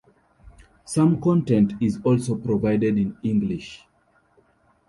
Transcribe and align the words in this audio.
Some 0.83 1.21
content 1.21 1.73
is 1.79 1.99
also 2.03 2.33
provided 2.33 2.97
in 2.97 3.15
English. 3.21 3.85